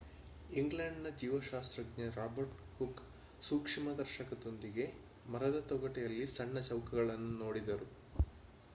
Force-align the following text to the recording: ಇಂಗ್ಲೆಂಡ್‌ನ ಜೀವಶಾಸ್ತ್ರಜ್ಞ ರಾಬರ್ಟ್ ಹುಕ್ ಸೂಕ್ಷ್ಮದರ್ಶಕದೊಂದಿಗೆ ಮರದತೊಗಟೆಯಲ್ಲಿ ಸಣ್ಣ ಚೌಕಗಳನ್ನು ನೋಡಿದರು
ಇಂಗ್ಲೆಂಡ್‌ನ 0.49 1.09
ಜೀವಶಾಸ್ತ್ರಜ್ಞ 1.17 2.05
ರಾಬರ್ಟ್ 2.15 2.63
ಹುಕ್ 2.77 3.01
ಸೂಕ್ಷ್ಮದರ್ಶಕದೊಂದಿಗೆ 3.41 4.85
ಮರದತೊಗಟೆಯಲ್ಲಿ 5.25 6.27
ಸಣ್ಣ 6.37 6.59
ಚೌಕಗಳನ್ನು 6.69 7.33
ನೋಡಿದರು 7.39 7.89